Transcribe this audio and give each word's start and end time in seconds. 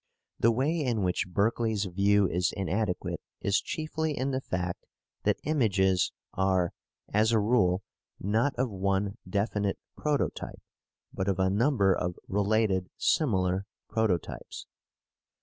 The 0.39 0.51
way 0.51 0.79
in 0.79 1.03
which 1.03 1.27
Berkeley's 1.27 1.85
view 1.85 2.27
is 2.27 2.51
inadequate 2.57 3.21
is 3.39 3.61
chiefly 3.61 4.17
in 4.17 4.31
the 4.31 4.41
fact 4.41 4.83
that 5.25 5.37
images 5.43 6.11
are 6.33 6.73
as 7.13 7.31
a 7.31 7.37
rule 7.39 7.83
not 8.19 8.55
of 8.55 8.71
one 8.71 9.19
definite 9.29 9.77
prototype, 9.95 10.59
but 11.13 11.27
of 11.27 11.37
a 11.37 11.51
number 11.51 11.93
of 11.93 12.15
related 12.27 12.89
similar 12.97 13.67
prototypes. 13.89 14.65